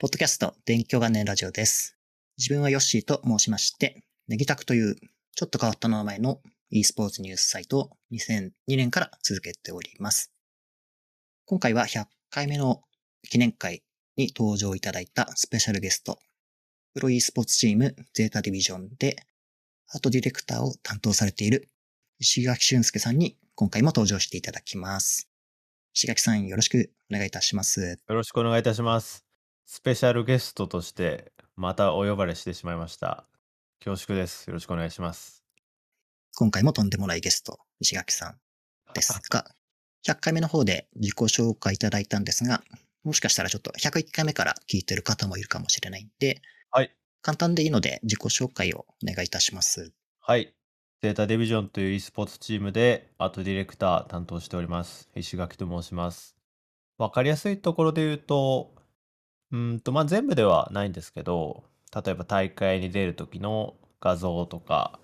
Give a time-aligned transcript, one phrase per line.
[0.00, 1.98] ポッドキャスト、電気元年ラジオです。
[2.36, 4.94] 自分はヨッシーと申しまして、ネギタクという
[5.34, 6.38] ちょっと変わった名前の
[6.70, 10.32] e スポーツニュースサイトを2002年から続けております。
[11.46, 12.82] 今回は100回目の
[13.28, 13.82] 記念会
[14.16, 16.20] に登場いただいたスペシャルゲスト、
[16.94, 19.16] プロ e スポーツチームゼータディビジョンで
[19.92, 21.70] アートディレクターを担当されている
[22.20, 25.28] 石垣俊介さんに今回も登場していただきます。
[25.92, 27.98] 石垣さんよろしくお願いいたします。
[28.08, 29.27] よろしくお願いいたします。
[29.70, 33.26] スペシャルゲストとしてまたお呼ばれしてしまいました。
[33.84, 34.46] 恐縮です。
[34.48, 35.44] よろしくお願いします。
[36.36, 38.38] 今回もとんでもないゲスト、石垣さん
[38.94, 39.44] ですが、
[40.06, 42.62] 100回目の方で自己紹介いただいたんですが、
[43.04, 46.96] もしかしたらちょっと101回目から聞いてる方もいるかもしれないんで、はい。
[47.20, 49.92] 簡単でいいので自己紹介をお願いいたします。
[50.20, 50.54] はい。
[51.02, 55.10] データディビジョンという e スポーツチームでアートディレクター担当しております。
[55.14, 56.38] 石垣と申します。
[56.96, 58.77] わかりやすいところで言うと、
[59.52, 65.00] うんと、まあ、全部ではないんですけど、例えば大会に出る時の画像とか、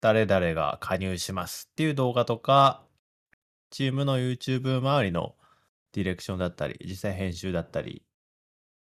[0.00, 2.82] 誰々が加入しますっていう動画とか、
[3.70, 5.34] チームの YouTube 周りの
[5.92, 8.02] ディレクションだったり、実際編集だったり、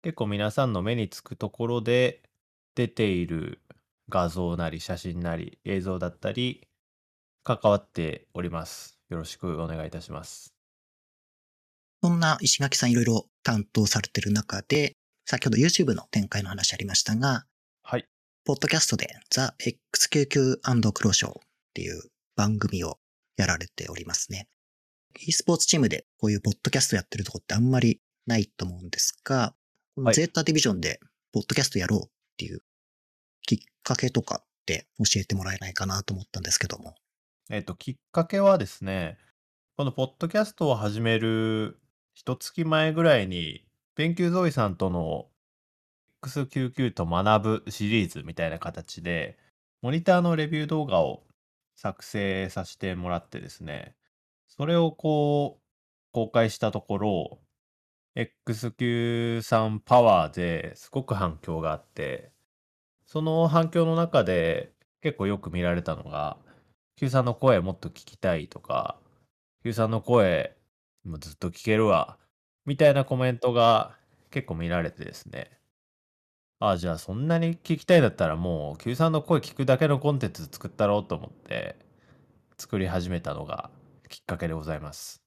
[0.03, 2.23] 結構皆さんの目につくところで
[2.75, 3.61] 出ている
[4.09, 6.69] 画像なり写真なり映像だったり
[7.43, 8.99] 関わっております。
[9.09, 10.56] よろしくお願いいたします。
[12.03, 17.45] そんな石垣さんいろいろ担当されてる中で、先ほど YouTube の展開の話ありましたが、
[17.83, 18.07] はい。
[18.45, 19.51] ポッドキャストで The
[19.95, 21.43] XQQ& クローショーっ
[21.75, 22.01] ていう
[22.37, 22.99] 番組を
[23.37, 24.49] やられておりますね。
[25.21, 29.55] e スポーツチームでこういうポッドキャストやってるとこってあんまりないと思うんですが、
[29.95, 31.01] このはいゼータディビジョンで
[31.33, 32.61] ポッドキャストやろうっていう
[33.47, 36.95] きっかけとかって教えてもらえないかなと思ったんですけども。
[37.49, 39.19] えっと、きっかけはですね、
[39.77, 41.79] このポッドキャストを始める
[42.17, 43.63] 一月前ぐらいに、
[43.95, 45.27] 勉強ゾイさんとの
[46.25, 49.37] X99 と学ぶシリーズみたいな形で、
[49.83, 51.25] モニターのレビュー動画を
[51.75, 53.95] 作成させてもらってですね、
[54.49, 55.63] それをこう、
[56.13, 57.39] 公開したところ、
[58.17, 62.33] XQ3 パワーですごく反響があって、
[63.05, 66.39] その反響の中で結構よく見られたのが、
[66.97, 68.99] Q さんの声もっと聞きたいとか、
[69.63, 70.57] Q さんの声
[71.07, 72.19] もうずっと聞けるわ、
[72.65, 73.97] みたいなコメントが
[74.31, 75.51] 結構見られてですね。
[76.59, 81.77] ああ、じゃあそんなに聞きたいんだったらもう Q さんの声聞くだけのコンテンツ作ったろうと思って
[82.59, 83.71] 作り始めたのが
[84.09, 85.23] きっかけでございます。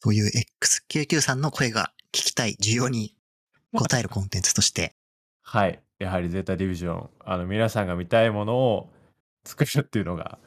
[0.00, 0.30] そういう
[0.62, 3.16] XQQ さんの声が聞きたい需要に
[3.72, 4.94] 応えるコンテンツとして、
[5.42, 5.80] はい。
[5.98, 8.92] やはりゼータディビジョン、あの皆さんが見たいものを
[9.44, 10.38] 作るっていうのが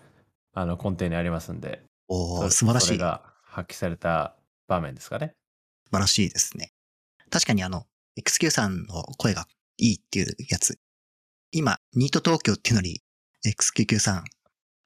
[0.54, 2.86] あの根底にありますんで、おーそ素晴らしい。
[2.88, 4.36] それが発揮された
[4.70, 5.36] 場面ですかね。
[5.86, 6.72] 素晴らしいですね。
[7.30, 7.86] 確かにあの、
[8.18, 9.48] XQ さんの声が
[9.78, 10.80] いいっていうやつ。
[11.52, 13.02] 今、ニート東京っていうのに
[13.46, 14.24] XQQ さん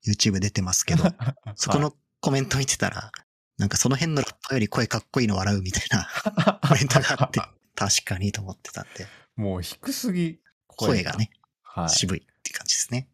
[0.07, 1.03] YouTube 出てますけど、
[1.55, 3.11] そこはいのコメント見てたら、
[3.57, 6.09] なんかその辺のラッパーより声かっこいいの笑うみたいな
[6.67, 7.41] コメントがあって、
[7.75, 13.09] 確かにと思ってたんで、もう低すぎ声がね、はい、渋いって感じですね。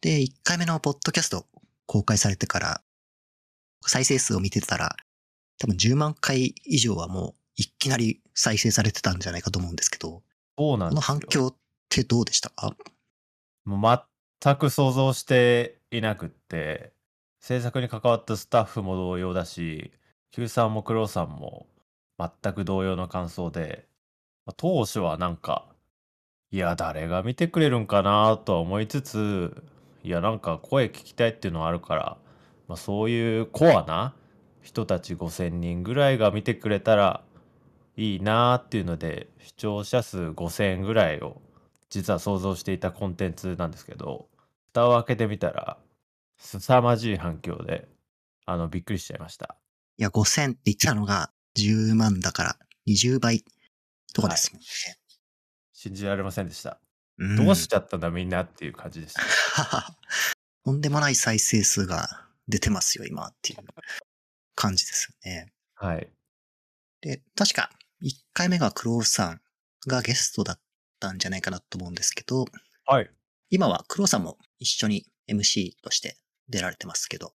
[0.00, 1.46] で、1回目のポッドキャスト
[1.86, 2.82] 公開されてから、
[3.86, 4.96] 再生数を見てたら、
[5.62, 10.20] 多分10万回以上はもういきなり再生されてたんじゃないかと思うんですけど、
[10.56, 11.00] このそうなんですよ。
[11.02, 11.54] 反響っ
[11.88, 12.50] てどうでした？
[12.50, 12.74] か
[13.64, 14.02] もう
[14.42, 16.90] 全く想像していなくって
[17.38, 19.92] 制作に関わったスタッフも同様だし
[20.32, 21.68] Q さんもクロウさんも
[22.18, 23.86] 全く同様の感想で
[24.44, 25.66] まあ当初はなんか
[26.50, 29.62] いや誰が見てくれるんかなとは思いつつ
[30.02, 32.16] いやなんか声聞きたいっていうのはあるから、
[32.66, 34.16] まあ、そういうコアな
[34.62, 37.22] 人たち5,000人ぐらいが見てくれたら
[37.96, 41.40] いいなっていうので視聴者数5,000ぐらいを
[41.90, 44.28] 実は想像していたコンテンツなんですけど
[44.72, 45.76] 蓋を開けてみたら
[46.38, 47.88] 凄まじい反響で
[48.46, 49.56] あのびっくりしちゃいました。
[49.98, 52.56] いや、5000って言ってたのが10万だから
[52.88, 53.44] 20倍
[54.14, 54.66] とかですもんね。
[55.72, 56.80] 信じられませんでした、
[57.18, 57.36] うん。
[57.36, 59.96] どうしちゃったんだみんなっていう感じでした。
[60.64, 63.60] とんでもない再生数が出てますよ、今っていう
[64.54, 65.52] 感じですよね。
[65.74, 66.08] はい。
[67.00, 67.70] で、確か
[68.02, 69.40] 1回目がクロウさん
[69.86, 70.60] がゲストだっ
[71.00, 72.44] たんじゃないかなと思うんですけど、
[72.86, 73.10] はい。
[73.50, 76.16] 今はクロウさんも一緒に MC として
[76.48, 77.32] 出られてますけど、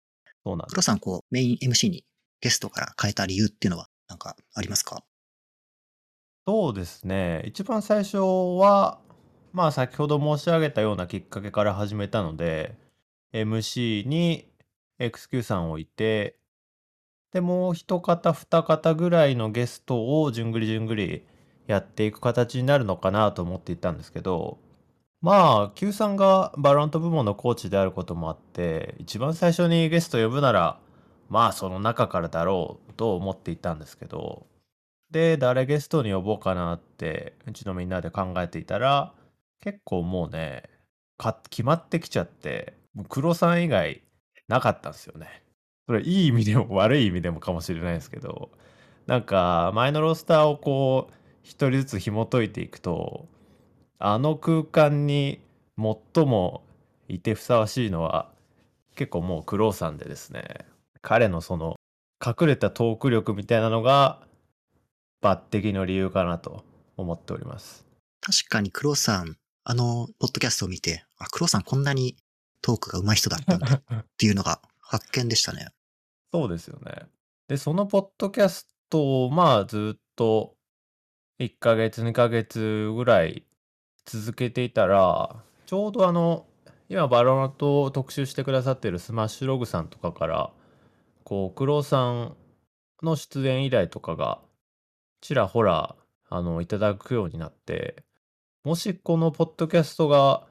[0.46, 0.72] そうなんです。
[0.72, 2.06] クロウさんこうメイン MC に
[2.42, 5.04] ゲストから変えた理由っていうのはなんかありますか？
[6.46, 7.42] そうですね。
[7.46, 9.00] 一番最初は
[9.54, 12.76] まあ先ほど申し上げたようなきっかけから始めたので
[13.34, 14.50] MC に
[15.00, 16.38] XQ さんをいて
[17.34, 21.26] でもう一方二方ぐらいのゲストをじゅんぐりじゅんぐり
[21.66, 24.60] やっていく形になるのかなと思っていたんですけど、
[25.22, 30.80] まあ、Q さんがバロント部門のコーチであることもあって、一番最初にゲスト呼ぶなら、
[31.30, 34.46] まあその中からだろうと思っていたんですけど、
[35.10, 39.14] で、誰ゲストに呼ぼうかなって、うちのみんなで考えていたら、
[39.62, 40.64] 結構もうね、
[41.50, 42.74] 決まってきちゃって、
[43.08, 44.02] 黒さん以外
[44.50, 45.43] なかったんですよね。
[45.88, 48.52] それいい意味でも悪い意味でもかもしれないですけど、
[49.06, 53.28] なんか前のロースターをこう、一人ずつ紐解いていくと、
[54.00, 55.42] あの空間に
[55.78, 56.64] 最も
[57.08, 58.32] いてふさわしいのは
[58.96, 60.66] 結構もうクロウさんでですね
[61.02, 61.76] 彼のその
[62.26, 64.22] 隠れたトーク力みたいなのが
[65.22, 66.64] 抜擢の理由かなと
[66.98, 67.86] 思っております。
[68.22, 72.16] 確かにクロウさん、あの、ポッドキャストを見て、あ、クロウさんこんなに
[72.62, 74.62] トークが上手い人だったんだっていうのが
[74.94, 75.70] 発見でしたね。
[76.32, 77.08] そうですよね。
[77.48, 80.56] で、そのポッドキャストをまあずっと
[81.40, 83.44] 1ヶ月2ヶ月ぐらい
[84.06, 85.36] 続けていたら、
[85.66, 86.46] ちょうどあの、
[86.90, 90.52] 今バロラントを特集してくださってるスマッシュログさんとかから、
[91.24, 92.36] こう、クロさん
[93.02, 94.42] の出演依頼とかが
[95.22, 95.96] ちらほら、
[96.30, 98.04] あの、いただくようになって、
[98.64, 100.46] もしこのポッドキャストが、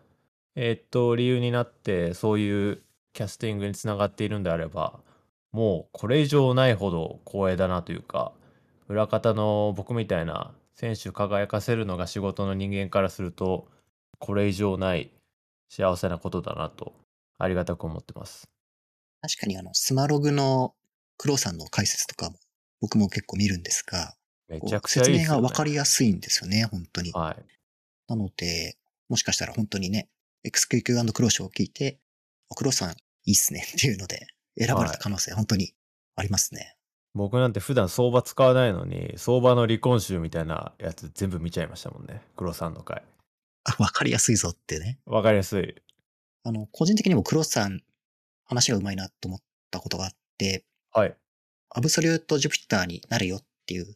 [0.56, 2.82] えーっと、理由になって、そういう
[3.12, 5.00] キャスティングにつながっているんであれば、
[5.52, 8.32] もうこれ以上ないほど光栄だなというか、
[8.88, 13.68] 裏方の僕みたいな選手輝かせるのが仕事の人間からすると、
[14.18, 15.10] これ以上ない
[15.68, 16.94] 幸せなことだなと、
[17.38, 18.48] ありがたく思ってます。
[19.20, 20.74] 確かにあの、スマログの
[21.18, 22.36] 黒さんの解説とかも
[22.80, 24.14] 僕も結構見るんですが、
[24.48, 25.24] めちゃくちゃいいね。
[25.24, 27.12] 明がわかりやすいんですよね、本当に。
[27.12, 27.44] はい。
[28.08, 28.76] なので、
[29.08, 30.08] もしかしたら本当にね、
[30.44, 31.98] XQQ& クローショーを聞いて、
[32.52, 32.94] あクロさんい
[33.26, 34.26] いっすねっていうので
[34.58, 35.74] 選ばれた可能性本当に
[36.16, 36.76] ありますね。
[37.14, 42.22] 僕なんて普段相場使わないのに、相場の離婚集みたいなやつ全部見ちゃいましたもんね。
[42.36, 43.02] 黒さんの回。
[43.64, 44.98] あ、わかりやすいぞってね。
[45.04, 45.74] わかりやすい。
[46.44, 47.82] あの、個人的にもクロさん
[48.44, 49.40] 話が上手いなと思っ
[49.70, 51.14] たことがあって、はい。
[51.70, 53.92] アブソリュートジュピターになるよっていう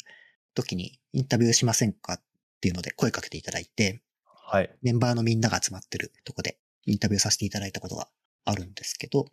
[0.54, 2.20] 時にインタビューしませんかっ
[2.60, 4.70] ていうので声かけていただいて、はい。
[4.82, 8.08] メンバーのみんなが集まってるとこでインタビューさせていただいたことが
[8.46, 9.26] あるんですけど、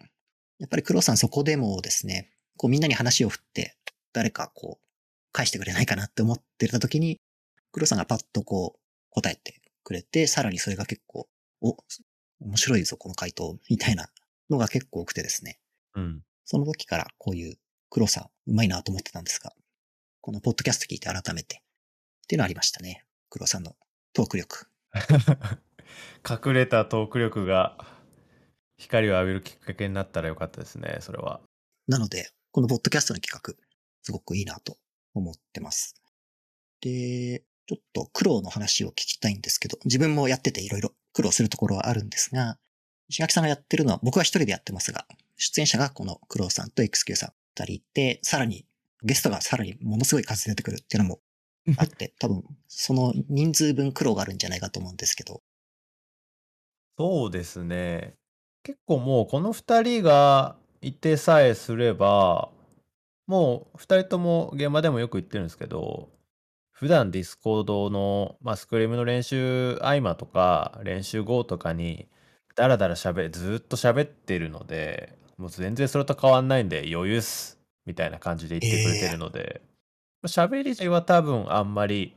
[0.60, 3.78] やっぱり黒さんそこでもですね、こうみんなに話を振って、
[4.12, 4.88] 誰かこう、
[5.32, 7.20] 返してくれないかなって思ってた時に、
[7.72, 8.80] 黒さんがパッとこう、
[9.10, 11.28] 答えてくれて、さらにそれが結構、
[11.62, 11.78] お、
[12.42, 14.10] 面白いぞ、この回答、みたいな
[14.50, 15.60] のが結構多くてですね。
[15.96, 16.22] うん。
[16.46, 17.58] その時からこういう
[17.90, 19.54] 黒さん、うまいなと思ってたんですが、
[20.22, 21.58] このポッドキャスト聞いて改めて、
[22.24, 23.04] っていうのありましたね。
[23.30, 23.76] 黒さんの
[24.14, 24.68] トーク力。
[26.28, 27.78] 隠れたトーク力が
[28.84, 31.42] 光を浴びるきっかけになったらよかったですね、それは。
[31.88, 33.54] なので、このポッドキャストの企画、
[34.02, 34.78] すごくいいなと
[35.14, 35.96] 思ってます。
[36.82, 42.58] で、ちょっと苦労の話を聞きたいんですけど、自分もやってていろいろ苦労するところはあるんですが、
[43.10, 45.08] 石垣さんがやってるのは、僕は一人でやってますが、
[45.38, 48.66] 出演者がこの苦労さんと XQ さん二人いて、さらに
[49.04, 51.22] ゲストがさらにものすごい数出てくるっていうのも
[51.78, 55.42] あって、多分その人数分苦労があるんじゃないかと思うんですけど、
[56.98, 58.16] そうですね。
[58.64, 62.50] 結構もうこの2人がいてさえすれば、
[63.28, 66.10] もう2人とも現場でもよく言ってるんですけど、
[66.72, 72.08] 普段ディスコードの、まあ、スクリームの練習合間とか練習後とかに
[72.56, 79.62] ダラダラ喋ずーっと喋ってるので、もう全然それと変わんないんで余裕っすみたいな感じで言ってくれてるので、
[80.22, 82.16] まあ喋り自体は多分あんまり、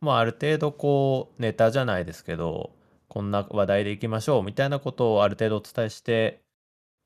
[0.00, 2.75] まあある程度こうネタじゃないですけど、
[3.16, 6.42] こんな話題でいきましょうみたいなことをある程度お伝えして、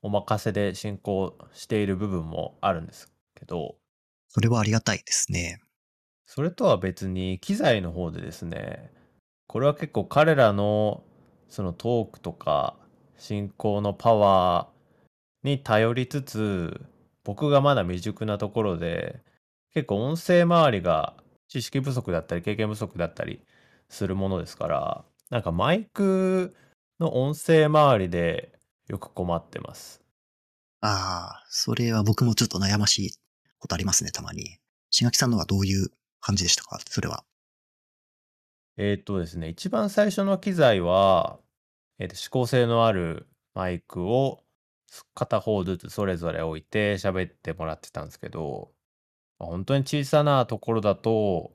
[0.01, 3.77] お任せで進行している部分もあるんですけど、
[4.27, 5.61] それはありがたいですね。
[6.25, 8.91] それとは別に機材の方でですね、
[9.47, 11.01] これは結構彼らの
[11.47, 12.75] そのトークとか
[13.17, 16.81] 進行のパワーに頼りつつ、
[17.23, 19.21] 僕がまだ未熟なところで、
[19.73, 21.13] 結構音声周りが
[21.47, 23.45] 知識不足だったり経験不足だったり
[23.87, 26.53] するものですから、なんかマイク
[26.99, 28.51] の音声周りで
[28.87, 30.03] よく困ってます。
[30.81, 33.11] ああ、それは僕もちょっと悩ましい
[33.57, 34.57] ことありますね、たまに。
[34.89, 35.87] しがきさんのはどういう
[36.19, 37.23] 感じでしたかそれは？
[38.75, 41.39] えーっとですね、一番最初の機材は、
[41.97, 44.43] えーと指向性のあるマイクを
[45.13, 48.73] 片方ずつそれぞれ置いて喋ってもらってたんですけど、
[49.39, 51.53] まあ本当に小さなところだと、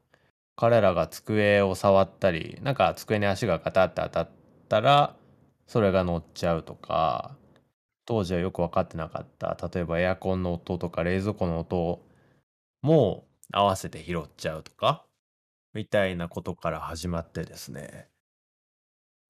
[0.57, 4.31] 彼らが机を触ったり、なんか机に足がガタって当たっ
[4.69, 5.17] たら、
[5.67, 7.37] それが乗っちゃうとか、
[8.07, 12.03] 当時はよく分かってなかった、例えばエアコンの音とか冷蔵庫の音
[12.83, 15.05] も合わせて拾っちゃうとか、
[15.75, 18.09] みたいなことから始まってですね。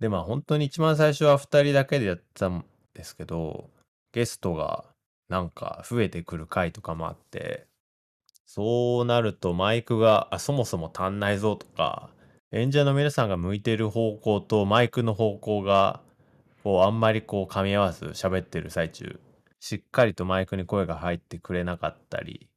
[0.00, 2.64] で、まあ本当に一番最初は2人だけでやってたん
[2.95, 3.71] ですけど、
[4.12, 4.85] ゲストが
[5.28, 7.66] なんか増えてくる回とかもあって、
[8.46, 12.10] そうなるとマイクが、あ、そもそも足んないぞとか、
[12.52, 16.00] 演者の皆さんが向いてる方向とマイクの方向が、
[16.62, 19.20] こうあんまりこう噛み合わず喋ってる最中、
[19.58, 22.48] しっかりとマイクに声が入ってくれなかったり、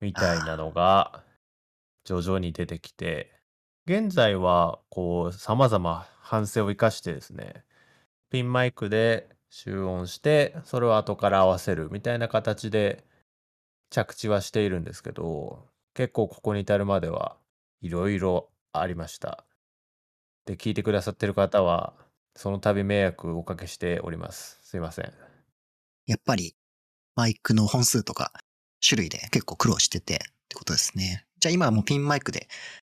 [0.00, 1.24] みたいなのが
[2.04, 3.32] 徐々に出てきて、
[3.86, 7.64] 現在はこう様々反省を生かしてですね、
[8.30, 13.04] ピンマイクで集音して、それを後から合わせるみたいな形で
[13.90, 17.36] 着地はしているんですけど、結構ここに至るまでは
[17.80, 19.44] いろいろありました。
[20.46, 21.94] で、聞いてくださってる方は、
[22.36, 24.58] その度迷惑をおかけしております。
[24.62, 25.12] すいません。
[26.06, 26.56] やっぱり、
[27.14, 28.32] マイクの本数とか、
[28.86, 31.24] 種類で結構苦労しててってことですね。
[31.38, 32.48] じゃあ今はもうピンマイクで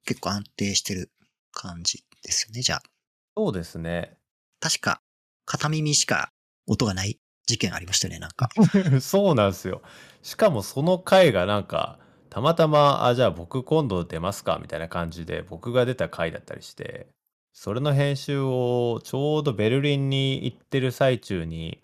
[0.04, 1.10] 結構安定してる
[1.52, 2.82] 感じですよね、じゃあ。
[3.36, 4.18] そうですね。
[4.60, 5.00] 確か、
[5.46, 6.32] 片耳しか
[6.66, 7.18] 音がない
[7.48, 8.50] 事件ありましたよね、なんか。
[9.00, 9.80] そうなんですよ。
[10.22, 17.08] しかもその回がなんか、たまたま、あ、じゃあ僕今度出ますかみたいな感じで僕が出た回だったりして、
[17.54, 21.80] それの編集をちょうどベルリンに行ってる最中に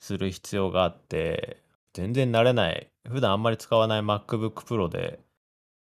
[0.00, 5.20] する必要があって、全然慣れない、普段あんまり使わない MacBook Pro で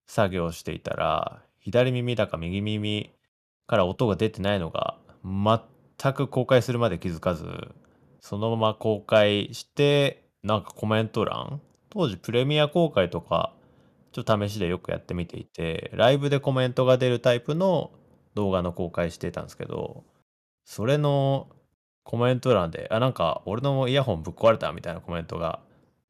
[0.08, 3.12] 作業していたら、左耳だか右耳
[3.68, 7.46] から音が出てないのが全く公開するまで気づかず、
[8.22, 13.54] そのまま公開して、なんかコメント欄当時プレミア公開とか、
[14.12, 17.92] ちょっと試しでよくやってみていて、ライブでコメントが出るタイプの
[18.36, 20.04] 動画の公開してたんですけど、
[20.66, 21.48] それの
[22.04, 25.60] コメント欄で、あ、なんか俺のイヤホンぶっ壊れたみたいなコメントが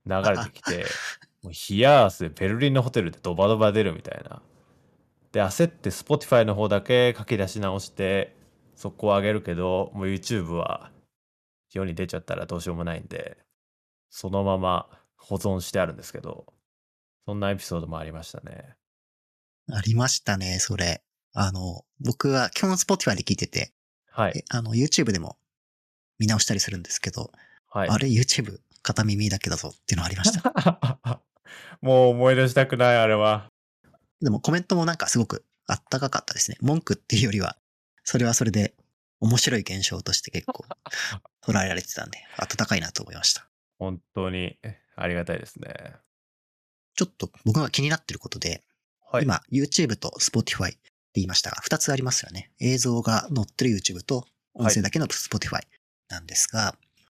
[0.05, 0.85] 流れてきて、
[1.43, 4.41] もう冷や汗ベルリンのホテルでドバドバ出るみたいな。
[5.31, 8.35] で、焦って Spotify の方だけ書き出し直して、
[8.75, 10.89] 速攻上げるけど、もう YouTube は
[11.69, 13.38] 世に出ちゃったらどうしようもないんで、
[14.09, 16.45] そのまま保存してあるんですけど、
[17.25, 18.75] そんなエピソードもありましたね。
[19.71, 21.03] ありましたね、それ。
[21.33, 23.71] あの、僕は基本 Spotify で聞いてて、
[24.11, 24.33] はい。
[24.35, 25.38] えあの、YouTube でも
[26.17, 27.31] 見直したりするんですけど、
[27.69, 27.89] はい。
[27.89, 31.21] あれ YouTube 片耳だけだぞっていうのありました。
[31.81, 33.47] もう思い出したくない、あれは。
[34.21, 36.57] でもコメントもなんかすごくあったかかったですね。
[36.61, 37.57] 文句っていうよりは、
[38.03, 38.73] それはそれで
[39.19, 40.65] 面白い現象として結構
[41.41, 43.47] 捉えられてたんで、温かいなと思いました。
[43.77, 44.57] 本当に
[44.95, 45.73] ありがたいですね。
[46.95, 48.63] ちょっと僕が気になってることで、
[49.11, 49.23] はい。
[49.23, 50.79] 今 YouTube と Spotify って
[51.15, 52.51] 言いましたが、2つありますよね。
[52.59, 55.61] 映像が載ってる YouTube と音声だけの Spotify
[56.09, 56.75] なんですが、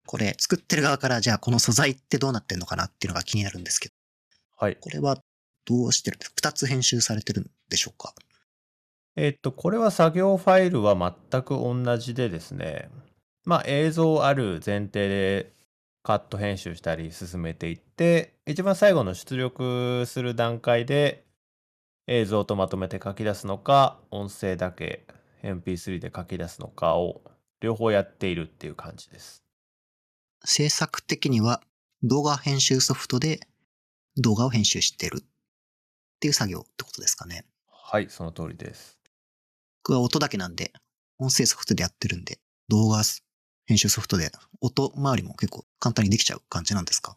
[0.07, 3.95] これ作ってる側からじゃあこの素材ってどうなってんのかなっていうのが気になるんですけど、
[4.59, 4.77] はい。
[4.77, 5.23] これは
[5.65, 8.15] どうしてるんですか ?2 つ編集されてるんでしょうか？
[9.23, 10.97] えっと、これは作業ファイルは
[11.31, 12.89] 全く同じでですね、
[13.45, 15.53] まあ映像ある前提で
[16.03, 21.27] カット編集したり進めていって、一番最後の出力する段階で
[22.07, 25.07] 映像とまとめて書き出すのか、音声だけ
[25.43, 27.21] MP3 で書き出すのかを
[27.61, 29.45] 両方やっているっていう感じです。
[30.47, 31.61] 制作的には
[32.03, 33.41] 動画編集ソフトで
[34.17, 35.25] 動画を編集してるっ
[36.21, 37.45] ていう作業ってことですかね。
[37.69, 39.00] はい、その通りです。
[39.83, 40.73] 僕は音だけなんで、
[41.19, 43.03] 音声ソフトでやってるんで、動画
[43.67, 47.17] 編集ソフトで音周りも結構簡単にできちゃう感じなんですか？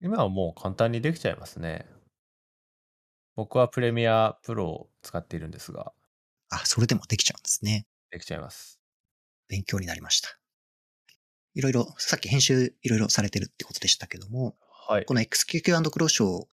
[0.00, 1.86] 今はもう簡単にできちゃいますね。
[3.36, 5.92] 僕はプレミアプロを使っているんですが、
[6.50, 7.86] あ、それでもできちゃうんですね。
[8.10, 8.80] できちゃいます。
[9.48, 10.28] 勉強になりました。
[11.54, 14.56] いろいろ、さっき編集いろいろされてるってことでしたけども、
[14.88, 15.04] はい。
[15.04, 16.46] この XQQ& クローショー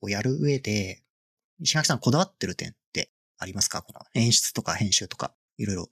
[0.00, 1.02] をやる上で、
[1.60, 2.74] 石垣さんこだわってる点
[3.42, 3.82] ありますか？
[3.82, 5.90] この演出とか編集とか、いろいろ。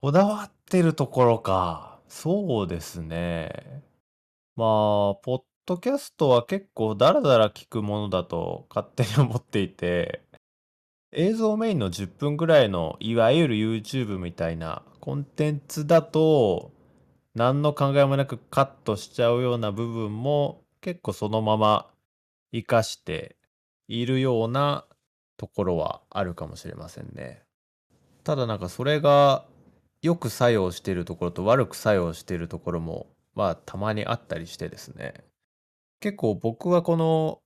[0.00, 1.98] こだわってるところか。
[2.08, 3.82] そうですね。
[4.54, 4.66] まあ、
[5.22, 10.22] ポッドキャストは結構ダラダラ聞くものだと勝手に思っていて、
[11.12, 16.72] 映像メインの10分ぐらいのいわゆる YouTube みたいなコンテンツだと
[17.34, 21.86] 何の考えもなくカットしちゃうような部分も結構そのまま
[22.52, 23.36] 活かして
[23.88, 24.84] いるような
[25.36, 27.42] ところはあるかもしれませんね。
[28.24, 29.44] ただなんかそれが
[30.02, 35.14] よく作用しているところと悪く作用しているところもまあたまにあったりしてですね
[36.00, 37.40] 結構僕はこの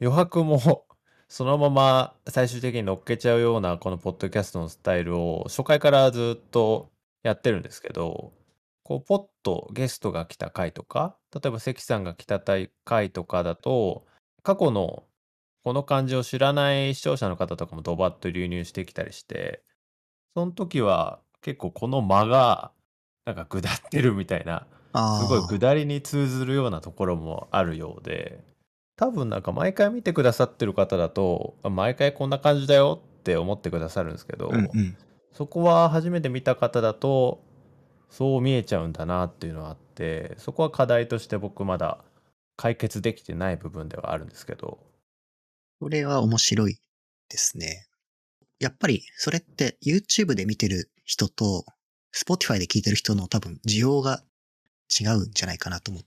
[0.00, 0.86] 余白も
[1.28, 6.90] そのまま最終的に乗っけちゃうようなこのポッドキャストのスタイルを初回からずっと
[7.22, 8.32] やってるんですけど
[8.82, 12.40] こうポッとゲストが来た回とか例えば関さんが来た
[12.84, 14.06] 回とかだと
[14.42, 15.04] 過去の
[15.64, 19.62] この感じを知らない視聴者の方とかもドバッと流入してきたりして、
[20.34, 22.72] その時は結構この間が、
[23.24, 24.66] なんか下ってるみたいな、
[25.20, 28.40] すごい下りに通ずるようなところもあるようで、
[28.96, 34.96] 多分なんか毎回見てくださってる方だと、あ毎回こんな感じだよって思ってくださるんですけど、うんうん。
[35.32, 37.40] そこは初めて見た方だと、
[38.08, 42.02] そう見えちゃうんだなっていうのはあって、そこは課題として僕まだ
[42.56, 44.87] 解決できてない部分ではあるんですけど。
[45.80, 46.78] これは面白い
[47.28, 47.86] ですね。
[48.58, 51.64] やっぱり、それって YouTube で見てる人と
[52.14, 54.22] Spotify で聞いてる人の多分需要が
[55.00, 56.02] 違うんじゃないかなと思っ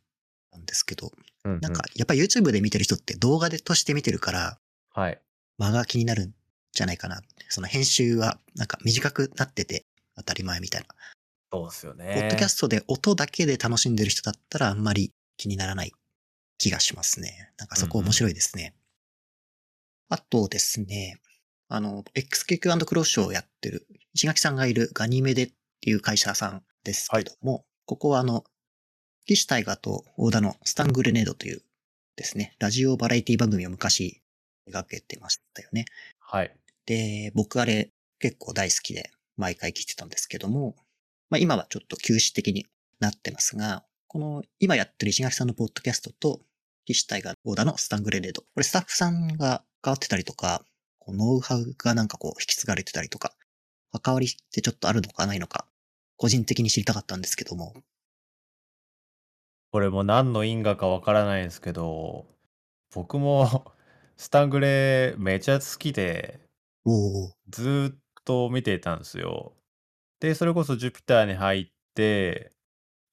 [0.51, 1.11] たんですけど、
[1.45, 4.59] うんうんなんか、やっぱり YouTube で見てる人って動画でとして見てるから、
[4.93, 5.19] はい。
[5.57, 6.33] 間が気になるん
[6.73, 7.21] じゃないかな。
[7.49, 9.85] その編集はなんか短くなってて
[10.15, 10.87] 当たり前みたいな。
[11.51, 12.49] そうですよポッドキャね。
[12.49, 15.91] ストで音だけで楽しんでる人だったらあんまり気にならない
[16.57, 17.51] 気がしますね。
[17.57, 18.73] なんかそこ面白いですね。
[20.11, 21.21] あとですね、
[21.69, 28.43] あの、XQQ& クローショーをやってる石垣さんがいるガニメデっていう会社さんですけども、ここはあの、
[29.25, 31.61] 岸大河と大田のスタングレネードという
[32.17, 34.21] ですね、ラジオバラエティ番組を昔
[34.69, 35.85] 描けてましたよね。
[36.19, 36.53] はい。
[36.85, 37.89] で、僕あれ
[38.19, 40.75] 結構大好きで毎回聞いてたんですけども、
[41.29, 42.65] まあ今はちょっと休止的に
[42.99, 46.41] なってますが、この今やってる石垣さんのポッドキャストと、
[46.85, 48.41] 岸大河大田のスタングレレード。
[48.41, 50.63] これスタッフさんが変わってたりとか、
[50.99, 53.33] こうノウハウがなんかこう引き継がれてたりとか、
[53.91, 55.65] 関わりってちょっとあるのかないのか、
[56.17, 57.73] 個人的に知りたかったんですけども。
[59.71, 62.25] これも何の因果かわからないんですけど、
[62.93, 63.73] 僕も
[64.17, 66.39] スタングレめちゃ好きで、
[66.85, 69.55] おー、ずーっと見ていたんですよ。
[70.19, 72.51] で、それこそジュピターに入って、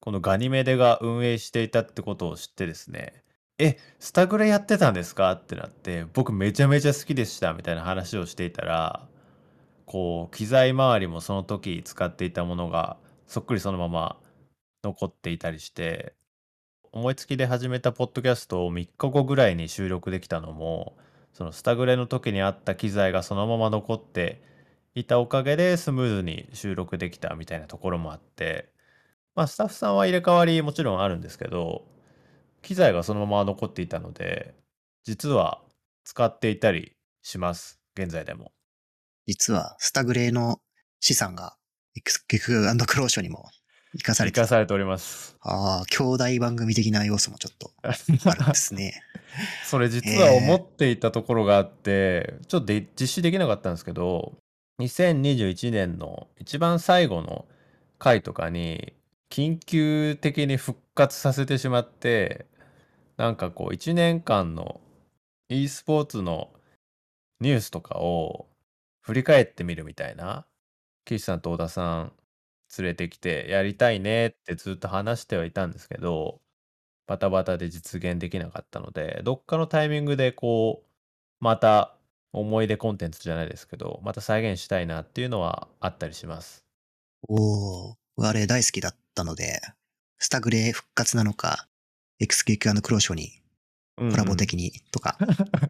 [0.00, 3.24] このガニメデが運営していたってことを知ってですね、
[3.58, 5.32] え、スタグレやってたんですか？
[5.32, 9.08] ってなって、僕めちゃめちゃ好きでしたみたいな話をしていたら、
[9.86, 14.16] こう、機材周りもその時使っていたものがそっくりそのまま
[14.84, 16.14] 残っていたりして、
[16.92, 20.96] 思いつきで始めたポッドキャストを3日後ぐらいに収録できたのも、
[21.32, 24.42] そのスタグレの時にあった機材がそのまま残って
[24.94, 28.70] いたおかげでスムーズに収録できたみたいなところもあって、
[29.34, 31.84] まあスタッフさんは入れ替わりもちろんあるんですけど、
[32.62, 34.54] 機材がそのまま残っていたので、
[35.04, 35.62] 実は
[36.04, 36.92] 使っていたり
[37.22, 37.80] します。
[37.96, 38.52] 現在でも。
[39.26, 40.58] 実はスタグレの
[41.00, 41.56] 資産が
[41.98, 43.44] XQQ& クローショーにも
[43.96, 45.36] 生かされてた生かされております。
[45.40, 49.02] ああ、兄弟番組的な要素もちょっと あるんですね。
[49.64, 54.38] それ実は思っていたところがあって、ちょっとで実施できなかったんですけど、
[54.80, 57.46] 2021年の一番最後の
[57.98, 58.94] 回とかに、
[59.30, 62.46] 緊急的に復活させてしまって、
[63.16, 64.80] なんかこう1年間の
[65.50, 66.52] e スポーツの
[67.40, 68.48] ニュースとかを
[69.02, 70.46] 振り返ってみるみたいな、
[71.06, 72.12] 岸さんと小田さん
[72.78, 76.40] 連れてきてやりたいねってずっと話してはいたんですけど、
[77.06, 80.88] バタバタで実現できなかったので、どっかのタイミングでこう、
[81.40, 81.96] また
[82.32, 86.64] 思い出コンテンツじゃないですけど、また再現したいなっていうのはあったりします。
[87.28, 89.60] おー、あれ大好きだったので、
[90.18, 91.68] スタグレ復活なのか、
[92.20, 93.40] XQQ& クローショーに
[93.96, 95.16] コラボ的にとか、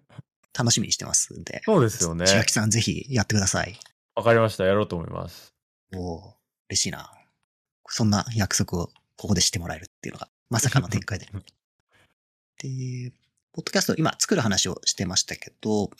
[0.56, 1.62] 楽しみにしてますんで。
[1.64, 2.26] そうですよね。
[2.26, 3.78] 千秋さんぜひやってください。
[4.14, 4.64] わかりました。
[4.64, 5.54] やろうと思います。
[5.94, 6.34] おー、
[6.70, 7.12] 嬉しいな。
[7.88, 11.26] そんな約束をここでしてもらえるっていうのが、まさかの展開で。
[12.58, 13.12] で、
[13.52, 15.90] ポッドキャスト、今作る話をしてましたけど、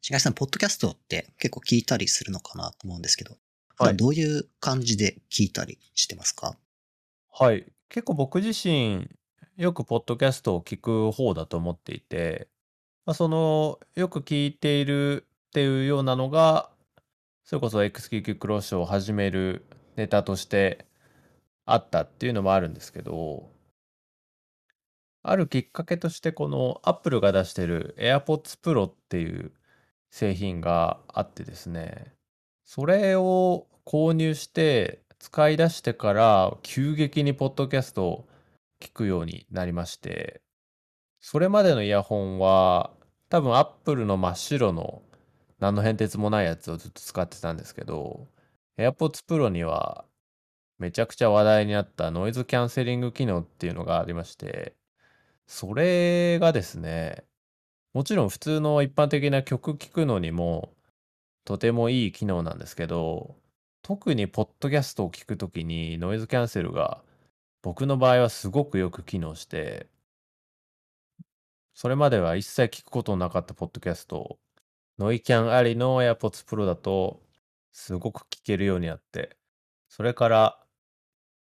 [0.00, 3.38] 千秋さん、ポッドキャストって結構聞いたりするのかなと思うんですけど、
[3.76, 6.56] はいどういう感じで聞いたりしてますか？
[7.30, 7.66] はい。
[7.88, 9.08] 結構僕自身、
[9.56, 12.48] よくポッドキャストを聞く方だと思っていて、
[13.06, 16.70] まあ、その、よく聞いているっていうようなのが、
[17.44, 20.86] それこそ XQQ クローショーを始めるネタとして
[21.66, 23.50] あったっていうのもあるんですけど、
[25.22, 29.52] あるきっかけとしてこの Apple が出してる AirPods Pro っていう
[30.10, 32.12] 製品があってですね、
[32.64, 38.28] それを購入して使い出してから急激にポッドキャストを
[38.80, 40.42] 聞くようになりまして、
[41.20, 42.90] それまでのイヤホンは
[43.30, 45.02] 多分 Apple の真っ白の
[45.60, 48.28] 何の変哲もないやつをずっと使ってたんですけど、
[48.78, 50.04] AirPods Pro には
[50.78, 54.74] めちゃくちゃ話題になったノイズキャンセリング機能っていうのがありまして、
[55.46, 57.24] それがですね、
[57.94, 60.73] もちろん普通の一般的な曲聴くのにも
[61.44, 63.36] とてもいい機能なんですけど、
[63.82, 67.02] 特にポッドキャストを聞くときにノイズキャンセルが
[67.62, 69.86] 僕の場合はすごくよく機能して、
[71.74, 74.38] それまでは一切聞くことのなかったポッドキャスト、
[74.98, 77.20] ノイキャンありの AirPods Pro だと、
[77.72, 79.36] すごく聞けるようになって、
[79.88, 80.58] それから、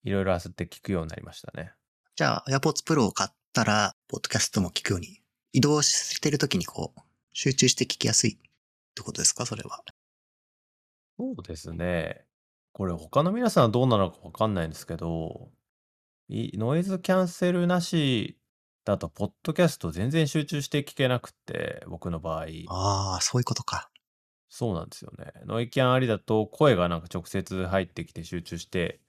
[0.05, 1.73] いろいろ焦って聞くようになりましたね。
[2.17, 5.23] じゃあ、AirPods Pro を買ったら、ポッドキャストも聞くように、
[5.53, 7.01] 移動してるときにこう、
[7.33, 8.39] 集中して聞きやすい
[8.91, 9.47] ってことですか？
[9.47, 9.83] それは。
[11.19, 12.25] そうですね。
[12.73, 15.51] これ他の皆さんはどうなのかわかんないんですけど、
[16.29, 18.39] いノイズキャンセルなし
[18.85, 22.47] だと、ポッドキャスト全然集中して聞けなくって、僕の場合。
[22.69, 23.91] ああ、そういうことか。
[24.49, 25.33] そうなんですよね。
[25.47, 29.01] ノイキャンありだと、声がなんか直接入ってきて集中して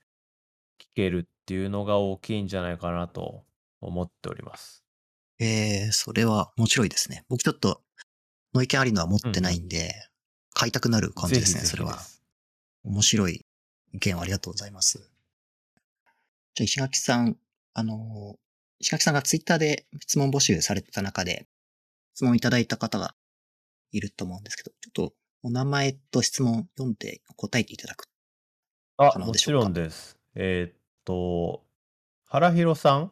[0.80, 3.46] 聞けるっていうのが大きいんじゃないかなと
[3.80, 4.84] 思っております。
[5.40, 7.26] ええそれは面白いですね。
[7.30, 7.82] 僕ちょっと、
[8.54, 9.94] ノイキャンありのは持ってないんで、
[10.54, 12.00] 買いたくなる感じですね、それは
[12.84, 13.46] 面白い
[13.94, 15.10] 意見をありがとうございます。
[16.56, 17.38] じゃあ、石垣さん、
[17.74, 18.38] あの、
[18.80, 21.48] 石垣さんがツイッターで質問募集されてた中で、
[22.14, 23.16] 質問いただいた方が
[23.92, 28.10] いると思うんですけど、ちょっとお名前と質問読んで答えていただく。
[28.98, 30.18] あ、もちろんです。
[30.36, 30.74] えーっ
[31.06, 31.64] と、
[32.26, 33.12] 原弘さん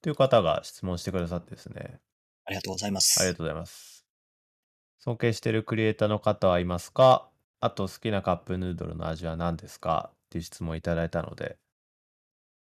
[0.00, 2.00] という方が質問してくださってですね。
[2.44, 3.20] ありがとうございます。
[3.20, 3.95] ありがとうございます。
[5.06, 7.28] 尊敬しているクリエイターの方はいますか？
[7.60, 10.10] あと好きなカップヌードルの味は何ですか？
[10.12, 11.58] っていう質問をいただいたので、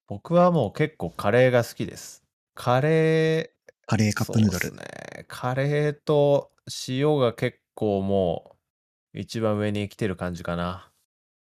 [0.06, 2.22] 僕はもう結構カレーが好きです。
[2.54, 4.72] カレー、カレーカップヌードル。
[4.72, 4.84] ね。
[5.26, 6.52] カレーと
[6.86, 8.56] 塩が結構も
[9.14, 10.92] う一番上に来てる感じかな。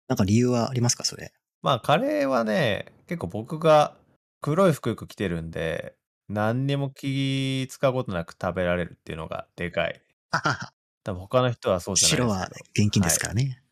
[0.08, 1.32] なんか理由はありますかそれ？
[1.62, 3.94] まあカレーはね、結構僕が
[4.40, 5.94] 黒い服よく着てるんで、
[6.28, 10.02] 何にも気使うことなく食べられるっていうのがでかい。
[11.12, 12.86] ははは多分他の人はそうじゃない白はですけど。
[12.86, 13.62] 現金ですからね。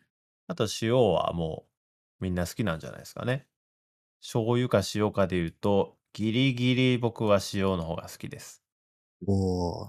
[0.47, 1.65] あと塩はも
[2.21, 3.47] うみんな好きなんじゃないですかね。
[4.21, 8.63] 醤油か塩かで言うと、ギリギリ僕は塩の方が好きです。
[9.27, 9.89] おー、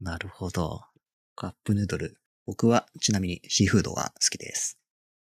[0.00, 0.82] なるほど。
[1.34, 2.18] カップヌードル。
[2.46, 4.78] 僕はちなみにシーフードが好きです。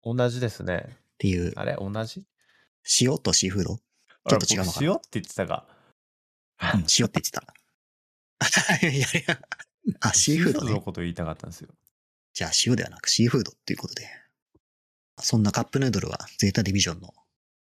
[0.04, 0.86] 同じですね。
[0.88, 2.26] っていう、あれ同じ？
[3.02, 3.78] 塩とシーフード？
[4.30, 5.66] ちょっと違うのか塩って言ってたが。
[6.76, 7.44] うん、塩って言ってた。
[8.82, 9.40] いやいや。
[10.02, 10.82] あ、 シーフードのね。
[10.82, 11.70] ことを言いたかったんですよ。
[12.34, 14.08] じゃあ塩ではなくシーフードっていうことで。
[15.22, 17.14] そんなカップヌードルはゼータディビジョンの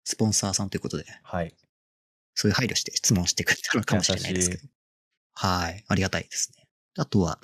[0.04, 1.56] スポンサーさんということで、はい。
[2.36, 4.68] そういう配慮して質問してくれたのかもしれないですけ優ど。
[5.34, 5.84] はい。
[5.88, 6.68] ありがたいですね。
[6.98, 7.40] あとは、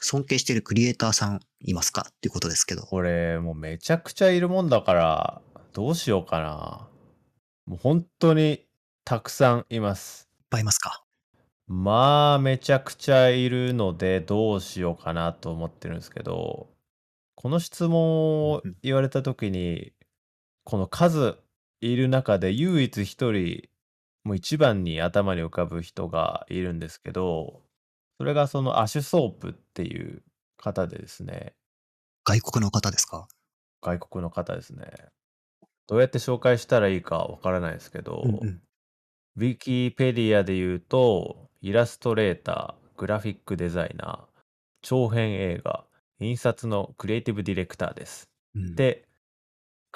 [0.00, 2.82] 尊敬しているクリエイターさんいますかっていうことですけど。
[2.82, 5.42] これもうめちゃくちゃいるもんだから、
[5.72, 6.88] どうしようかな。
[7.66, 8.66] もう本当に
[9.04, 10.28] たくさんいます。
[10.40, 11.05] いっぱいいますか？
[11.68, 16.68] まあ、めちゃくちゃいるので、どうしようかなと思ってるんですけど、
[17.34, 19.92] この質問を言われた時に、
[20.64, 21.38] この数
[21.80, 23.68] いる中で唯一一人、
[24.24, 27.62] もう一番に頭に浮かぶ人がいるんですけど、
[28.18, 30.22] それがそのアシュソープっていう
[30.56, 31.54] 方でですね、
[32.24, 33.28] 外国の方ですか？
[33.82, 34.86] 外国の方ですね。
[35.86, 38.62] どうやって紹介したらいいかわからないですけど、うんうん。
[39.36, 44.18] ウィキペディアで言うと、イラストレーター、グラフィックデザイナー、
[44.82, 45.82] 長編映画、
[46.20, 48.30] 印刷のクリエイティブディレクターです。
[48.54, 49.08] うん、って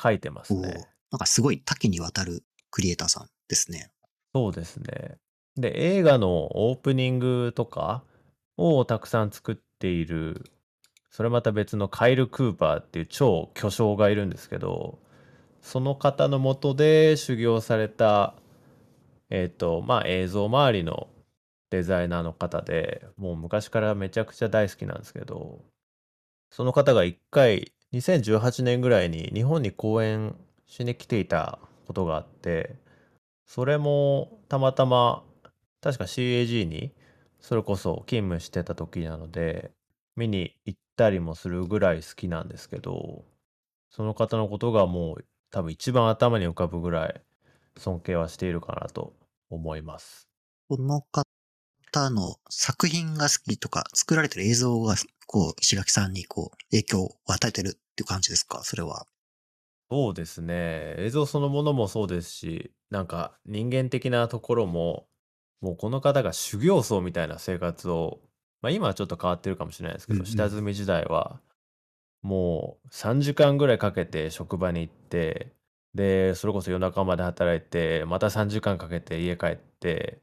[0.03, 0.89] 書いてますね。
[1.13, 3.93] なんかすごい多岐にわたるクリエイターさんですね。
[4.35, 5.19] そうですね。
[5.55, 8.03] で、映画のオープニングとか
[8.57, 10.51] をたくさん作っている、
[11.09, 14.99] それまた別のカイル・クーパーっていう超巨匠がいるんですけど、
[15.63, 18.35] その方のもとで修行された、
[19.29, 21.07] えっ、と、まあ映像周りの
[21.71, 25.65] デザイナーの方で、もう昔からめちゃくちゃ大好きなんですけど、
[26.51, 32.77] その方が一回、2018年ぐらいに日本に公演しに来ていたことがあって、
[33.47, 35.25] それもたまたま
[35.81, 36.93] 確か CAG に
[37.41, 39.73] それこそ勤務してた時なので
[40.15, 43.25] 見に行ったりもするぐらい好きなんですけど
[43.91, 47.21] その方のことがもう多分一番頭に浮かぶぐらい
[47.77, 49.15] 尊敬はしているかなと
[49.51, 50.29] 思います。
[50.69, 51.25] この方
[52.11, 54.95] の作品が好きとか、作られてる映像が、
[55.27, 58.63] こう、石垣さんにこう、影響を与えてるっていう感じですか？
[58.63, 59.07] それは。
[59.91, 60.95] そうですね。
[60.99, 65.09] 映像そのものもそうですしなんか人間的なところも
[65.61, 68.21] もうこの方が修行僧みたいな生活を
[68.63, 70.31] まあ今はちょっと変わってるかもしれないですけど、うんうん。
[70.31, 71.41] 下積み時代は
[72.23, 75.53] もう3時間ぐらいかけて職場に行って
[75.93, 80.23] でそれこそ夜中まで働いてまた3時間かけて家帰って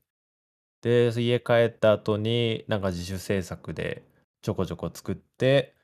[0.82, 4.04] で家帰った後になんか自主制作で
[4.42, 5.76] ちょこちょこ作って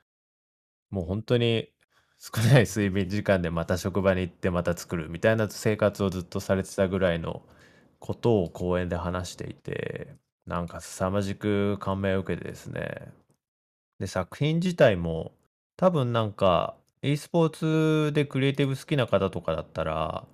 [0.89, 1.69] もう本当に
[2.19, 7.43] 少ない睡眠時間でまた職場に行ってまた作るみたいな生活をずっとされてたぐらいの
[7.99, 13.12] ことを講演で話していてなんか凄まじく感銘を受けてですね。
[13.99, 15.34] で、作品自体も、
[15.77, 20.27] 多分なんか、e スポーツでクリエイティブ好きな方とかだったら、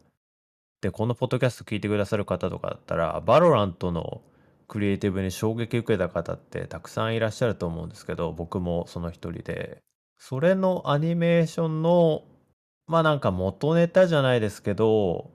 [0.81, 4.21] で、このポッドキャスト聞いてくださる方とかだったら、バロラントの
[4.69, 9.79] クリエイティブに衝撃受けた方ってたくさんいらっしゃると思うんですけど、僕もその一人で。
[10.19, 12.23] それのアニメーションの、
[12.85, 15.31] まあなんか元ネタじゃないですけど、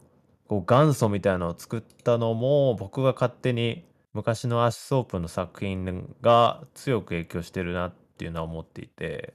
[0.47, 9.35] こう元祖みたいなのを作ったのも、僕が勝手に昔のアッシュソープの作品が強く影響してるなっていうのは思っていて、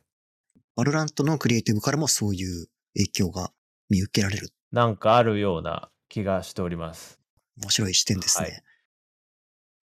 [0.78, 3.52] バロラントのクリエイティブからもそういう影響が
[3.90, 4.48] 見受けられる。
[4.72, 7.20] なんかあるような気がしております。
[7.62, 8.48] 面白い視点ですね。
[8.48, 8.69] はい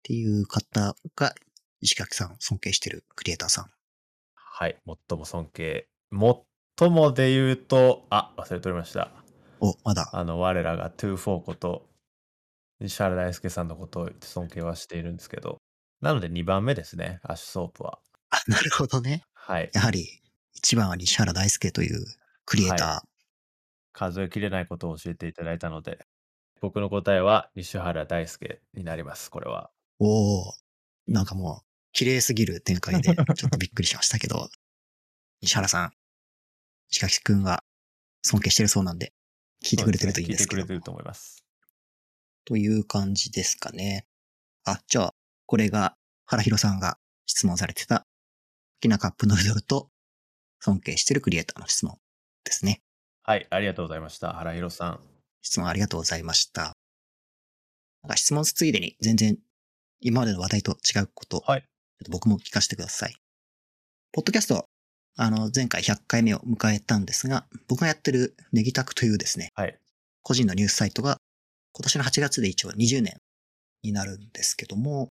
[0.06, 1.34] っていう方が、
[1.82, 3.72] 石垣さん尊敬してるクリエイターさん。
[4.36, 4.78] はい、
[5.10, 5.88] 最も尊敬。
[6.78, 9.10] 最もで言うと、あ、忘れておりました。
[9.62, 10.12] お、まだ。
[10.14, 11.90] あの、我らが24こと、
[12.80, 15.58] 西原大輔さんのことを尊敬はしているんですけど、
[16.02, 17.98] なので2番目ですね、アッシュソープは。
[18.30, 19.24] あ、なるほどね。
[19.34, 19.72] はい。
[19.74, 20.22] やはり、
[20.54, 22.06] 一番は西原大輔という
[22.46, 23.08] クリエイター。
[23.92, 26.06] 数えきれないことを教えていただいたので、
[26.62, 29.72] 僕の答えは西原大輔になります、これは。
[30.00, 30.54] おお
[31.08, 34.50] なんかもう、綺麗すぎる展開で、ちょっとびっくりしましたけど、
[35.42, 35.94] 西原さん、
[36.90, 37.64] 石垣くんが
[38.24, 39.14] 尊敬してるそうなんで、
[39.64, 41.46] 聞いてくれてるといいんですけど聞いてくれてると思います。
[42.44, 44.08] という感じですかね。
[44.64, 48.06] あ、じゃあ、これが原弘さんが質問されてた、好
[48.82, 49.92] きなカップヌードルと
[50.60, 51.98] 尊敬してるクリエイターの質問
[52.44, 52.82] ですね。
[53.24, 54.34] はい、ありがとうございました。
[54.34, 55.00] 原弘さん。
[55.42, 56.76] 質問ありがとうございました。
[58.04, 59.38] なんか質問ついでに全然
[60.02, 61.62] 今までの話題と違うこと、はい。
[61.62, 63.16] ちょっと僕も聞かせてください。
[64.12, 64.66] ポッドキャスト、
[65.18, 69.78] あの、前回100回目を迎えたんですが、僕がやってるネギタクというですね、はい。
[70.24, 71.18] 個人のニュースサイトが
[71.74, 73.18] 今年の8月で一応20年
[73.84, 75.10] になるんですけども、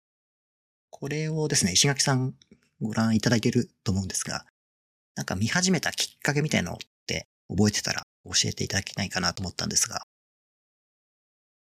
[0.90, 2.34] これをですね、石垣さん
[2.80, 4.46] ご覧いただいていると思うんですが、
[5.16, 10.02] なんか見始めたきっかけみたいなのって覚えてたら教えていただけないかなと思ったんですが、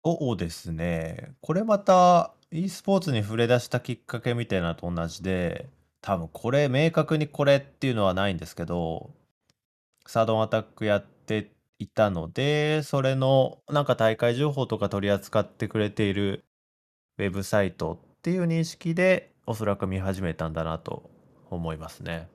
[0.04, 1.32] そうですね。
[1.40, 2.32] これまた
[2.64, 5.68] e スポーツに触れ出したきっかけみたいなと同じで、
[6.00, 9.10] 多分これ明確にこれっていうのはないんですけど、
[10.06, 16.44] サードンアタックやっていたので、それのなんか大会情報とか取り扱ってくれている
[17.18, 21.10] ウェブサイトっていう認識でおそらく見始めたんだなと
[21.50, 22.28] 思いますね。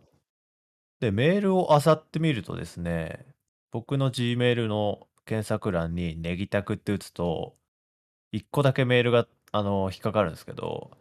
[0.99, 3.25] で、メールを漁ってみるとですね、
[3.71, 7.55] 僕の Gmail の検索欄にネギタクって打つと、
[8.31, 10.91] 一個だけメールが、あの、引っかかるんですけど、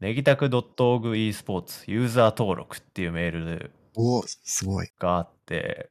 [0.00, 4.88] ネギタク .org e スポーツユーザー登録っていうメールおおすごい。
[4.98, 5.90] があって、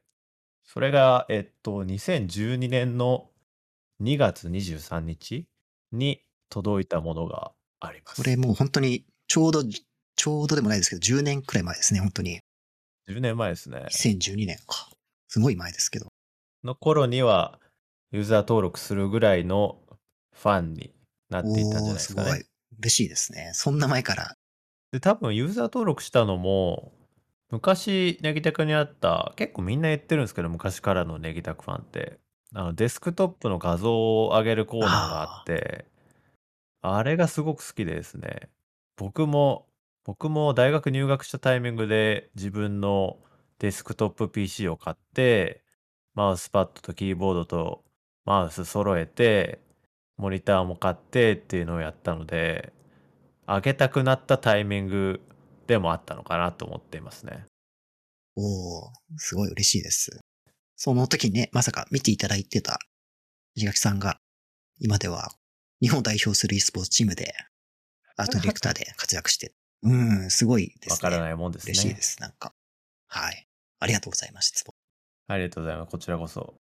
[0.64, 3.30] それが、えっと、2012年の
[4.00, 5.46] 2月23日
[5.92, 8.22] に届いたものがあります。
[8.22, 12.40] これもう本当にちょうど、ちょうどでもないですけど、10年くらい前ですね、本当に。
[13.08, 13.86] 10年前ですね。
[13.90, 14.88] 2012年か。
[15.28, 16.12] すごい前ですけど。
[16.64, 17.60] の頃には、
[18.12, 19.80] ユーザー登録するぐらいの
[20.32, 20.92] ファンに
[21.28, 22.28] なっていたんじゃないですかね。
[22.28, 22.44] すごい。
[22.80, 23.50] 嬉しいですね。
[23.54, 24.36] そんな前から。
[24.92, 26.92] で、多分ユーザー登録したのも、
[27.50, 32.18] 昔、ネギタクにあった、結構みんな言ってるんですけど、昔からのネギタクファンって、
[32.54, 35.86] あの、デスクトップの画像を上げるコーナーがあって、
[36.82, 38.48] あれがすごく好きでですね、
[38.96, 39.66] 僕も、
[40.04, 43.18] 僕も大学入学したタイミングで自分の
[43.58, 45.62] デスクトップ PC を買って、
[46.14, 47.84] マウスパッドとキーボードと
[48.24, 49.60] マウス揃えて、
[50.16, 52.72] モニターも買ってっていうのをやったので、
[53.46, 55.20] 上げたくなったタイミング
[55.66, 57.44] でもあったのかなと思っていますね。
[58.36, 58.42] お
[58.86, 60.20] おすごい嬉しいです。
[60.76, 62.78] その時にね、まさか見ていただいてた
[63.54, 64.18] 石垣さんが、
[64.78, 65.30] 今では
[65.80, 67.34] 日本を代表する e スポーツチームで、
[68.16, 69.52] アートディレクターで活躍して、
[69.82, 70.92] うん、すごいですね。
[70.92, 71.70] わからないもんですね。
[71.72, 72.52] 嬉しいです、なんか。
[73.08, 73.46] はい。
[73.78, 74.74] ありがとうございます、質問。
[75.28, 75.90] ありがとうございます。
[75.90, 76.54] こちらこそ。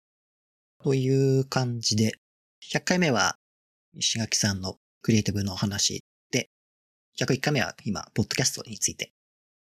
[0.84, 2.20] という感じで、
[2.72, 3.38] 100回目は
[3.98, 6.50] 石垣さんのクリエイティブのお話で、
[7.18, 9.14] 101回目は今、ポッドキャストについて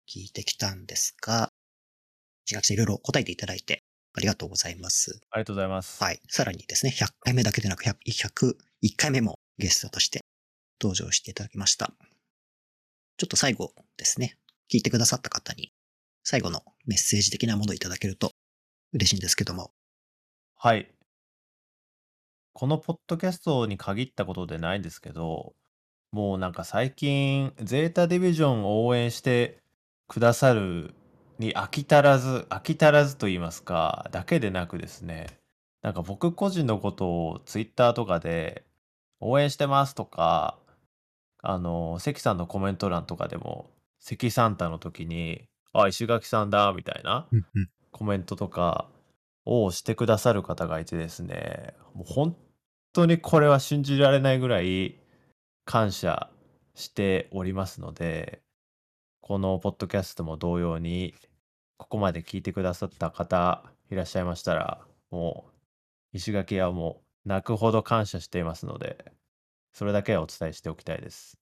[0.09, 1.51] 聞いてきたんですが、
[2.47, 3.83] 石垣さんいろいろ答えていただいて
[4.15, 5.19] ありがとうございます。
[5.29, 6.03] ありがとうございます。
[6.03, 6.19] はい。
[6.27, 10.21] さらにですね、100回目だけでなく100 101回目もゲストとして
[10.81, 11.93] 登場していただきました。
[13.17, 14.37] ちょっと最後ですね、
[14.71, 15.71] 聞いてくださった方に
[16.23, 18.31] 最後のメッセージ的なものをいただけると
[18.93, 19.71] 嬉しいんですけども。
[20.55, 20.91] はい。
[22.59, 25.53] このポッドキャストに限ったことでないんですけど、
[26.11, 29.59] もうなんか最近、ゼータディビジョンを応援して
[30.07, 30.95] くださる
[31.37, 35.27] に飽き足らず、飽き足らずと言いますか、だけでなくですね、
[35.83, 38.63] なんか僕個人のことをツイッターとかで
[39.19, 40.57] 応援してますとか、
[41.43, 47.69] あの、関さんのコメント欄とかでも、関サンタの時に、あ、石垣さんだ、みたいなうんうん。
[47.91, 48.89] コメントとか
[49.45, 52.35] をしてくださる方がいてですね、もう本
[52.97, 54.95] 当にこれは信じられないぐらい
[55.65, 56.31] 感謝
[56.73, 58.41] しておりますので、
[59.21, 61.13] このポッドキャストも同様に、
[61.77, 64.81] ここまで聞いてくださった方いらっしゃいましたら、
[65.11, 69.11] もう、石垣はもう泣くほど感謝していますので、
[69.73, 71.37] それだけはお伝えしておきたいです。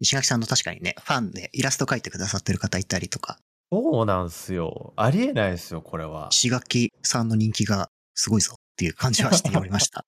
[0.00, 3.38] 石垣さんの確かにね、ファンでイラスト描いてくださってる方いたりとか、
[3.72, 4.92] そうなんすよ。
[4.96, 6.28] ありえないですよ、これは。
[6.30, 10.04] 石垣さんの人気がすごいぞっていう感じはしておりました。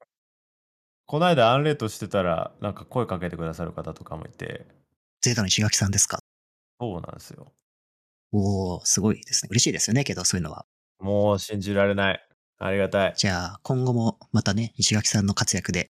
[1.08, 4.66] この間アンレートしてたら、なんか声かけてくださる方とかもいて、
[5.22, 6.18] ゼータの石垣さんですか？
[6.78, 7.50] そうなんですよ。
[8.30, 9.48] おー、すごいですね。
[9.50, 10.66] 嬉しいですよね、けどそういうのは。
[11.00, 12.28] もう信じられない。
[12.58, 13.14] ありがたい。
[13.16, 15.88] じゃあ、今後もまたね、石垣さんの活躍で、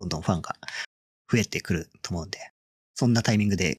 [0.00, 0.56] どんどんファンが
[1.30, 2.40] 増えてくると思うんで、
[2.96, 3.76] そんなタイミングで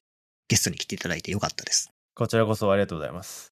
[0.48, 1.90] ゲストに来ていただいてよかったです。
[2.14, 3.52] こちらこそありがとうございます。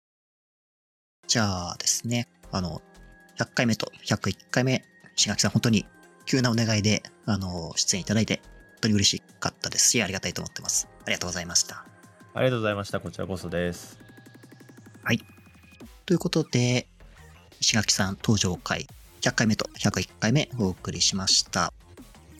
[1.26, 2.80] じゃあですね、あの、
[3.38, 4.82] 100回目と101回目、
[5.14, 5.84] 石垣さん本当に
[6.28, 10.88] 急なお願いで、あの、出演いただいて、本当に嬉しかったですし、ありがたいと思ってます。
[11.04, 11.84] ありがとうございました。
[12.34, 13.00] ありがとうございました。
[13.00, 14.08] こちらこそです。
[16.08, 16.86] ということで、
[17.60, 18.86] 石垣さん登場回
[19.20, 21.74] 100回目と101回目お送りしました。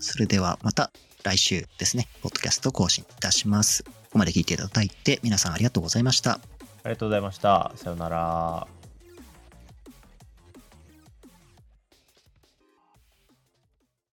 [0.00, 0.90] それではまた
[1.22, 3.84] 来週ですね、ポッドキャスト更新いたします。
[3.84, 6.30] ここまで聞いていただいて皆さんありがとうございました。
[6.32, 6.40] あ
[6.86, 7.70] りがとうございました。
[7.76, 8.77] さようなら。